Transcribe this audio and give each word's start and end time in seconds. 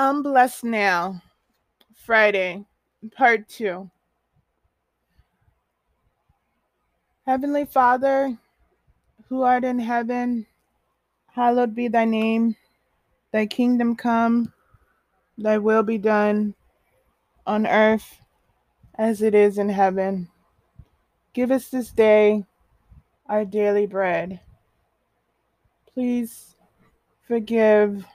I'm 0.00 0.22
blessed 0.22 0.62
now. 0.62 1.20
Friday, 1.92 2.64
part 3.16 3.48
two. 3.48 3.90
Heavenly 7.26 7.64
Father, 7.64 8.38
who 9.28 9.42
art 9.42 9.64
in 9.64 9.80
heaven, 9.80 10.46
hallowed 11.34 11.74
be 11.74 11.88
thy 11.88 12.04
name. 12.04 12.54
Thy 13.32 13.46
kingdom 13.46 13.96
come, 13.96 14.52
thy 15.36 15.58
will 15.58 15.82
be 15.82 15.98
done 15.98 16.54
on 17.44 17.66
earth 17.66 18.20
as 18.94 19.20
it 19.20 19.34
is 19.34 19.58
in 19.58 19.68
heaven. 19.68 20.28
Give 21.34 21.50
us 21.50 21.70
this 21.70 21.90
day 21.90 22.46
our 23.26 23.44
daily 23.44 23.86
bread. 23.86 24.38
Please 25.92 26.54
forgive 27.26 28.06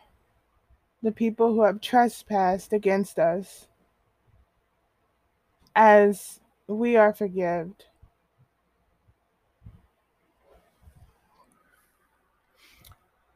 the 1.03 1.11
people 1.11 1.53
who 1.53 1.63
have 1.63 1.81
trespassed 1.81 2.71
against 2.71 3.19
us 3.19 3.67
as 5.75 6.39
we 6.65 6.95
are 6.95 7.13
forgiven. 7.13 7.75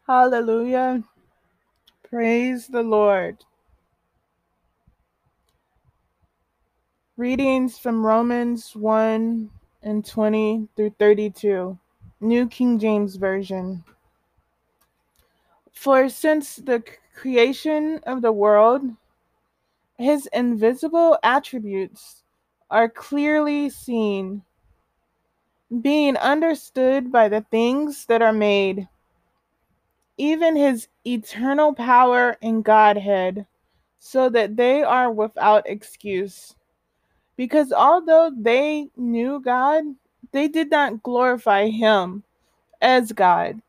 Hallelujah. 0.08 1.03
Praise 2.09 2.67
the 2.67 2.84
Lord. 2.84 3.44
Readings 7.17 7.77
from 7.77 8.05
Romans 8.05 8.73
1 8.73 9.49
and 9.84 10.05
20 10.05 10.70
through 10.77 10.95
32, 10.97 11.77
New 12.22 12.47
King 12.47 12.80
James 12.80 13.17
Version. 13.17 13.84
For 15.73 16.08
since 16.08 16.55
the 16.55 16.81
creation 17.17 18.00
of 18.05 18.22
the 18.22 18.31
world, 18.31 18.83
his 19.97 20.30
invisible 20.33 21.17
attributes 21.23 22.23
are 22.69 22.88
clearly 22.88 23.69
seen, 23.69 24.44
being 25.81 26.16
understood 26.17 27.11
by 27.11 27.27
the 27.27 27.42
things 27.50 28.05
that 28.05 28.22
are 28.22 28.33
made, 28.33 28.88
even 30.17 30.55
his 30.55 30.88
eternal 31.05 31.73
power 31.73 32.38
and 32.42 32.64
Godhead, 32.64 33.47
so 33.99 34.30
that 34.30 34.55
they 34.55 34.83
are 34.83 35.11
without 35.11 35.67
excuse. 35.67 36.55
Because 37.36 37.73
although 37.73 38.31
they 38.36 38.89
knew 38.95 39.39
God, 39.39 39.83
they 40.31 40.47
did 40.47 40.70
not 40.70 41.02
glorify 41.02 41.67
him 41.67 42.23
as 42.81 43.11
God, 43.11 43.59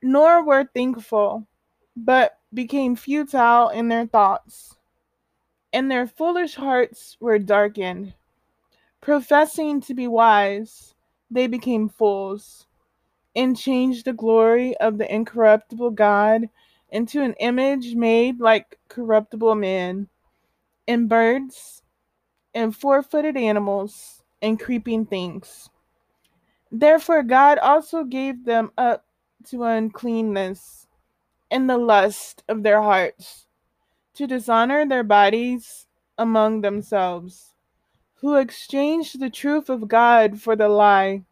nor 0.00 0.44
were 0.44 0.68
thankful, 0.74 1.46
but 1.96 2.38
became 2.52 2.96
futile 2.96 3.68
in 3.68 3.88
their 3.88 4.06
thoughts, 4.06 4.76
and 5.72 5.90
their 5.90 6.06
foolish 6.06 6.54
hearts 6.54 7.16
were 7.20 7.38
darkened. 7.38 8.14
Professing 9.00 9.80
to 9.82 9.94
be 9.94 10.06
wise, 10.08 10.94
they 11.30 11.46
became 11.46 11.88
fools, 11.88 12.66
and 13.36 13.56
changed 13.56 14.04
the 14.04 14.12
glory 14.12 14.76
of 14.78 14.98
the 14.98 15.12
incorruptible 15.12 15.90
God 15.90 16.48
into 16.90 17.22
an 17.22 17.34
image 17.40 17.94
made 17.94 18.40
like 18.40 18.78
corruptible 18.88 19.54
man, 19.54 20.08
and 20.86 21.08
birds, 21.08 21.82
and 22.54 22.74
four 22.74 23.02
footed 23.02 23.36
animals, 23.36 24.22
and 24.40 24.60
creeping 24.60 25.06
things. 25.06 25.68
Therefore, 26.70 27.22
God 27.22 27.58
also 27.58 28.04
gave 28.04 28.44
them 28.44 28.72
up 28.78 29.04
to 29.46 29.64
uncleanness 29.64 30.83
in 31.54 31.68
the 31.68 31.78
lust 31.78 32.42
of 32.48 32.64
their 32.64 32.82
hearts, 32.82 33.46
to 34.12 34.26
dishonor 34.26 34.84
their 34.84 35.04
bodies 35.04 35.86
among 36.18 36.60
themselves, 36.60 37.54
who 38.14 38.34
exchanged 38.34 39.20
the 39.20 39.30
truth 39.30 39.70
of 39.70 39.86
God 39.86 40.40
for 40.40 40.56
the 40.56 40.68
lie, 40.68 41.22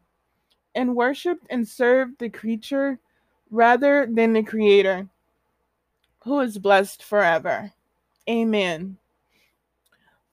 and 0.77 0.95
worshipped 0.95 1.45
and 1.51 1.67
served 1.67 2.21
the 2.21 2.31
creature 2.31 3.01
rather 3.51 4.07
than 4.07 4.33
the 4.33 4.45
Creator, 4.45 5.09
who 6.23 6.39
is 6.39 6.57
blessed 6.57 7.03
forever. 7.03 7.73
Amen. 8.31 8.99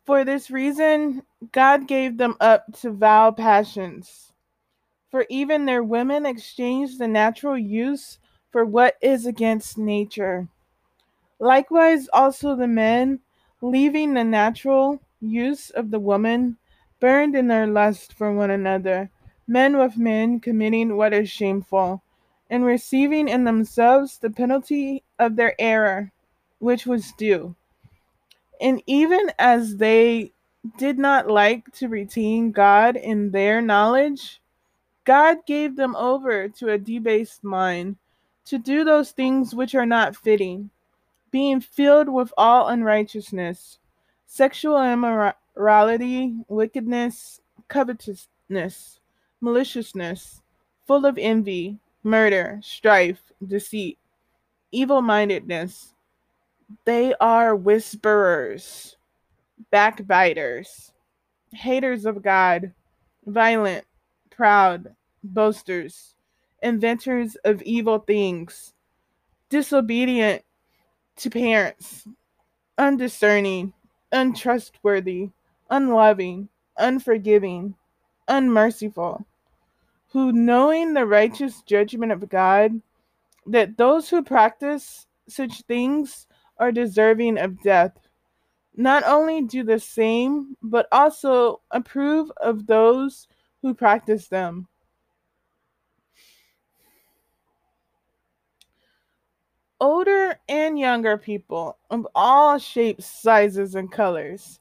For 0.06 0.24
this 0.24 0.52
reason, 0.52 1.24
God 1.52 1.88
gave 1.88 2.16
them 2.16 2.36
up 2.40 2.66
to 2.82 2.92
vile 2.92 3.32
passions. 3.32 4.34
For 5.10 5.26
even 5.30 5.66
their 5.66 5.84
women 5.84 6.28
exchanged 6.28 7.00
the 7.00 7.08
natural 7.08 7.58
use 7.58 8.20
for 8.52 8.66
what 8.66 8.96
is 9.02 9.26
against 9.26 9.78
nature. 9.78 10.48
Likewise, 11.40 12.10
also 12.12 12.56
the 12.56 12.68
men, 12.68 13.20
leaving 13.62 14.14
the 14.14 14.24
natural 14.24 15.02
use 15.22 15.70
of 15.70 15.92
the 15.92 16.00
woman, 16.00 16.58
burned 17.00 17.36
in 17.36 17.48
their 17.48 17.68
lust 17.68 18.14
for 18.14 18.34
one 18.34 18.52
another, 18.52 19.10
men 19.48 19.78
with 19.78 19.98
men 19.98 20.40
committing 20.40 20.98
what 20.98 21.14
is 21.14 21.30
shameful, 21.30 22.02
and 22.50 22.66
receiving 22.66 23.28
in 23.28 23.44
themselves 23.44 24.18
the 24.18 24.30
penalty 24.30 25.04
of 25.18 25.36
their 25.36 25.56
error, 25.60 26.12
which 26.60 26.86
was 26.86 27.14
due. 27.14 27.56
And 28.60 28.84
even 28.86 29.32
as 29.40 29.78
they 29.78 30.34
did 30.78 30.98
not 30.98 31.30
like 31.30 31.72
to 31.76 31.88
retain 31.88 32.52
God 32.52 32.98
in 32.98 33.32
their 33.32 33.62
knowledge, 33.62 34.42
God 35.06 35.46
gave 35.46 35.76
them 35.76 35.96
over 35.96 36.50
to 36.50 36.70
a 36.70 36.78
debased 36.78 37.44
mind 37.44 37.96
to 38.50 38.58
do 38.58 38.84
those 38.84 39.12
things 39.12 39.54
which 39.54 39.76
are 39.76 39.86
not 39.86 40.16
fitting, 40.16 40.72
being 41.30 41.62
filled 41.62 42.10
with 42.10 42.34
all 42.36 42.68
unrighteousness, 42.70 43.78
sexual 44.26 44.82
immorality, 44.82 46.36
wickedness, 46.48 47.42
covetousness, 47.68 49.00
maliciousness, 49.40 50.42
full 50.88 51.06
of 51.06 51.20
envy, 51.20 51.78
murder, 52.04 52.60
strife, 52.64 53.22
deceit, 53.46 54.00
evil 54.72 55.04
mindedness. 55.04 55.94
They 56.86 57.14
are 57.22 57.56
whisperers, 57.56 58.98
backbiters, 59.70 60.92
haters 61.54 62.04
of 62.04 62.24
God, 62.24 62.74
violent, 63.28 63.86
proud, 64.32 64.96
boasters 65.24 66.16
inventors 66.62 67.36
of 67.46 67.62
evil 67.64 68.00
things, 68.00 68.74
disobedient 69.50 70.44
to 71.18 71.30
parents, 71.30 72.08
undiscerning, 72.78 73.74
untrustworthy, 74.12 75.30
unloving, 75.70 76.50
unforgiving, 76.78 77.76
unmerciful, 78.28 79.26
who, 80.08 80.32
knowing 80.32 80.94
the 80.94 81.06
righteous 81.06 81.62
judgment 81.64 82.12
of 82.12 82.30
God, 82.30 82.82
that 83.46 83.78
those 83.78 84.10
who 84.10 84.24
practice 84.24 85.06
such 85.28 85.62
things 85.64 86.28
are 86.58 86.72
deserving 86.72 87.38
of 87.38 87.62
death, 87.62 87.98
not 88.76 89.04
only 89.06 89.42
do 89.42 89.64
the 89.64 89.80
same, 89.80 90.56
but 90.62 90.88
also 90.92 91.62
approve 91.72 92.32
of 92.38 92.66
those 92.66 93.28
who 93.62 93.74
practice 93.74 94.28
them. 94.28 94.68
Older 99.80 100.40
and 100.48 100.78
younger 100.80 101.18
people 101.18 101.78
of 101.90 102.08
all 102.16 102.58
shapes, 102.58 103.06
sizes, 103.06 103.76
and 103.76 103.92
colors 103.92 104.60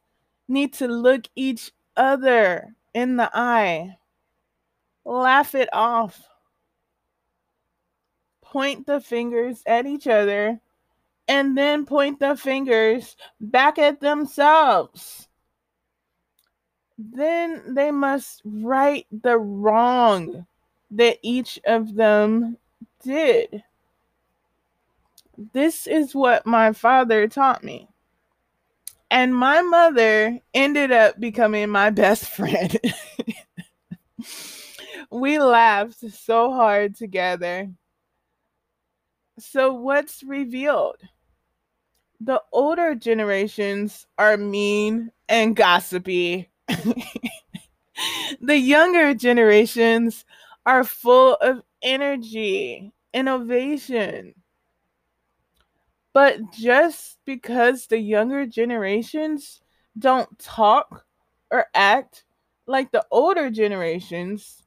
need 0.49 0.73
to 0.75 0.89
look 0.89 1.25
each 1.37 1.73
other 1.97 2.75
in 2.95 3.17
the 3.17 3.31
eye, 3.35 3.97
laugh 5.05 5.55
it 5.55 5.69
off, 5.73 6.29
point 8.43 8.87
the 8.87 9.01
fingers 9.01 9.63
at 9.67 9.87
each 9.87 10.07
other, 10.07 10.61
and 11.29 11.57
then 11.57 11.85
point 11.85 12.19
the 12.19 12.37
fingers 12.37 13.17
back 13.41 13.79
at 13.79 14.01
themselves. 14.01 15.29
Then 16.97 17.75
they 17.75 17.91
must 17.91 18.43
right 18.45 19.07
the 19.13 19.39
wrong 19.39 20.47
that 20.91 21.19
each 21.23 21.61
of 21.67 21.95
them 21.95 22.57
did. 23.05 23.63
This 25.39 25.87
is 25.87 26.17
what 26.17 26.47
my 26.47 26.73
father 26.73 27.29
taught 27.29 27.63
me. 27.63 27.89
And 29.09 29.35
my 29.35 29.63
mother 29.63 30.41
ended 30.53 30.91
up 30.91 31.21
becoming 31.21 31.71
my 31.71 31.91
best 31.93 32.25
friend. 32.27 32.77
we 35.11 35.39
laughed 35.39 36.01
so 36.11 36.53
hard 36.53 36.97
together. 36.97 37.71
So, 39.39 39.73
what's 39.73 40.25
revealed? 40.25 40.97
The 42.21 42.43
older 42.53 42.97
generations 42.97 44.07
are 44.19 44.37
mean 44.37 45.13
and 45.29 45.55
gossipy. 45.55 46.51
the 48.41 48.57
younger 48.57 49.15
generations 49.15 50.25
are 50.67 50.83
full 50.83 51.35
of 51.37 51.63
energy, 51.81 52.93
innovation, 53.15 54.35
But 56.19 56.51
just 56.51 57.19
because 57.25 57.87
the 57.87 58.01
younger 58.01 58.45
generations 58.45 59.61
don't 59.97 60.37
talk 60.37 61.05
or 61.49 61.67
act 61.73 62.25
like 62.67 62.91
the 62.91 63.07
older 63.13 63.51
generations, 63.51 64.65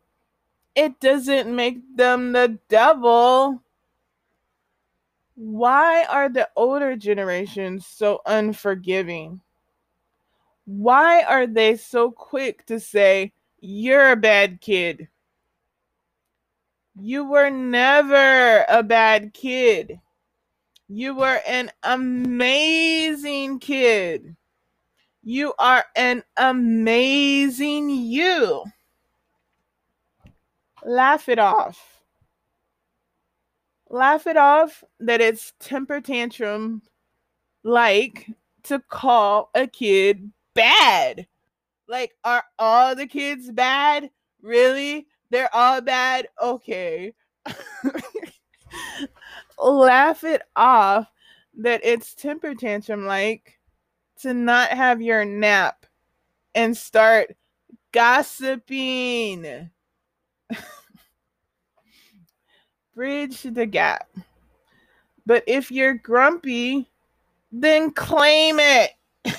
it 0.75 1.01
doesn't 1.01 1.53
make 1.53 1.79
them 1.97 2.31
the 2.31 2.57
devil. 2.69 3.61
Why 5.35 6.05
are 6.05 6.29
the 6.29 6.47
older 6.55 6.95
generations 6.95 7.85
so 7.85 8.21
unforgiving? 8.25 9.41
Why 10.63 11.21
are 11.23 11.47
they 11.47 11.75
so 11.75 12.11
quick 12.11 12.65
to 12.67 12.79
say, 12.79 13.33
You're 13.59 14.11
a 14.11 14.15
bad 14.15 14.61
kid? 14.61 15.09
You 16.97 17.25
were 17.25 17.49
never 17.49 18.63
a 18.69 18.81
bad 18.83 19.33
kid. 19.33 19.99
You 20.93 21.15
were 21.15 21.39
an 21.47 21.71
amazing 21.83 23.59
kid. 23.59 24.35
You 25.23 25.53
are 25.57 25.85
an 25.95 26.21
amazing 26.35 27.89
you. 27.89 28.65
Laugh 30.83 31.29
it 31.29 31.39
off. 31.39 32.03
Laugh 33.89 34.27
it 34.27 34.35
off 34.35 34.83
that 34.99 35.21
it's 35.21 35.53
temper 35.61 36.01
tantrum 36.01 36.81
like 37.63 38.27
to 38.63 38.79
call 38.79 39.49
a 39.55 39.67
kid 39.67 40.33
bad. 40.53 41.25
Like, 41.87 42.15
are 42.25 42.43
all 42.59 42.95
the 42.97 43.07
kids 43.07 43.49
bad? 43.49 44.09
Really? 44.41 45.07
They're 45.29 45.55
all 45.55 45.79
bad? 45.79 46.27
Okay. 46.41 47.13
Laugh 49.61 50.23
it 50.23 50.41
off 50.55 51.07
that 51.57 51.81
it's 51.83 52.15
temper 52.15 52.55
tantrum 52.55 53.05
like 53.05 53.59
to 54.21 54.33
not 54.33 54.69
have 54.69 55.01
your 55.01 55.23
nap 55.25 55.85
and 56.55 56.75
start 56.75 57.35
gossiping. 57.91 59.69
Bridge 62.95 63.43
the 63.43 63.65
gap. 63.65 64.09
But 65.25 65.43
if 65.47 65.71
you're 65.71 65.93
grumpy, 65.93 66.89
then 67.51 67.91
claim 67.91 68.57
it. 68.59 68.91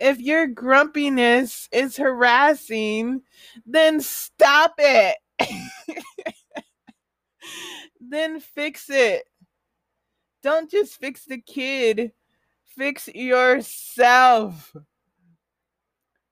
if 0.00 0.18
your 0.18 0.46
grumpiness 0.46 1.68
is 1.72 1.96
harassing, 1.96 3.22
then 3.64 4.00
stop 4.00 4.74
it. 4.78 5.16
then 8.10 8.40
fix 8.40 8.88
it. 8.90 9.24
Don't 10.42 10.70
just 10.70 10.98
fix 11.00 11.24
the 11.24 11.40
kid, 11.40 12.12
fix 12.76 13.08
yourself. 13.08 14.74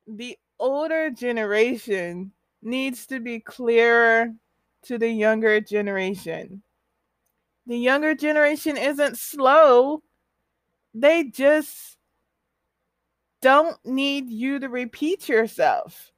The 0.07 0.37
older 0.59 1.11
generation 1.11 2.33
needs 2.63 3.07
to 3.07 3.21
be 3.21 3.41
clearer 3.41 4.33
to 4.85 4.99
the 4.99 5.09
younger 5.09 5.61
generation. 5.61 6.63
The 7.67 7.79
younger 7.79 8.15
generation 8.15 8.77
isn't 8.77 9.19
slow, 9.19 10.03
they 10.93 11.25
just 11.25 11.97
don't 13.41 13.77
need 13.85 14.31
you 14.31 14.59
to 14.61 14.69
repeat 14.69 15.29
yourself. 15.29 16.13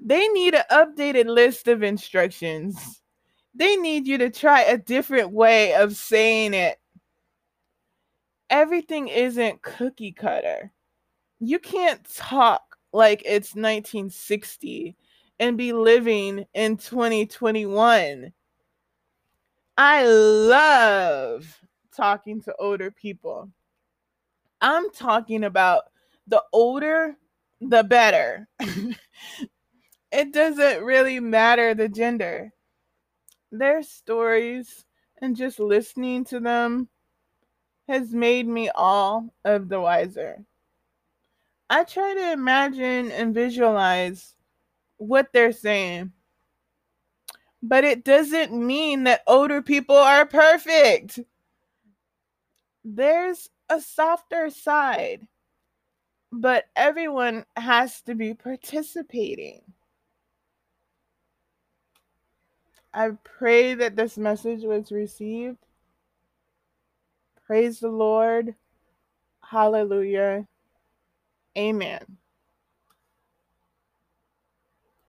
They 0.00 0.26
need 0.28 0.54
an 0.54 0.64
updated 0.70 1.26
list 1.26 1.68
of 1.68 1.82
instructions. 1.82 2.99
They 3.60 3.76
need 3.76 4.06
you 4.06 4.16
to 4.16 4.30
try 4.30 4.62
a 4.62 4.78
different 4.78 5.32
way 5.32 5.74
of 5.74 5.94
saying 5.94 6.54
it. 6.54 6.78
Everything 8.48 9.08
isn't 9.08 9.60
cookie 9.60 10.12
cutter. 10.12 10.72
You 11.40 11.58
can't 11.58 12.02
talk 12.10 12.78
like 12.94 13.20
it's 13.26 13.54
1960 13.54 14.96
and 15.40 15.58
be 15.58 15.74
living 15.74 16.46
in 16.54 16.78
2021. 16.78 18.32
I 19.76 20.06
love 20.06 21.60
talking 21.94 22.40
to 22.40 22.56
older 22.58 22.90
people. 22.90 23.50
I'm 24.62 24.90
talking 24.90 25.44
about 25.44 25.82
the 26.26 26.42
older, 26.54 27.14
the 27.60 27.84
better. 27.84 28.48
it 30.10 30.32
doesn't 30.32 30.82
really 30.82 31.20
matter 31.20 31.74
the 31.74 31.90
gender. 31.90 32.54
Their 33.52 33.82
stories 33.82 34.84
and 35.20 35.36
just 35.36 35.58
listening 35.58 36.24
to 36.26 36.40
them 36.40 36.88
has 37.88 38.12
made 38.12 38.46
me 38.46 38.70
all 38.70 39.34
of 39.44 39.68
the 39.68 39.80
wiser. 39.80 40.44
I 41.68 41.84
try 41.84 42.14
to 42.14 42.32
imagine 42.32 43.10
and 43.10 43.34
visualize 43.34 44.34
what 44.96 45.32
they're 45.32 45.52
saying. 45.52 46.12
But 47.62 47.84
it 47.84 48.04
doesn't 48.04 48.52
mean 48.52 49.04
that 49.04 49.22
older 49.26 49.60
people 49.62 49.96
are 49.96 50.26
perfect. 50.26 51.20
There's 52.84 53.50
a 53.68 53.80
softer 53.80 54.50
side, 54.50 55.26
but 56.32 56.66
everyone 56.74 57.44
has 57.56 58.00
to 58.02 58.14
be 58.14 58.34
participating. 58.34 59.62
I 62.92 63.10
pray 63.24 63.74
that 63.74 63.96
this 63.96 64.18
message 64.18 64.62
was 64.64 64.90
received. 64.92 65.58
Praise 67.46 67.80
the 67.80 67.88
Lord. 67.88 68.54
Hallelujah. 69.42 70.46
Amen. 71.56 72.18